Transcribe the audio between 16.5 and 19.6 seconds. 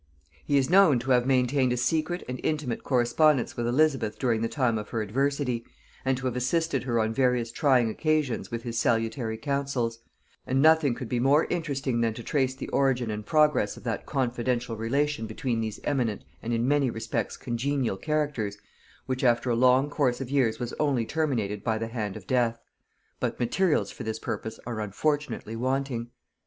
in many respects congenial characters, which after a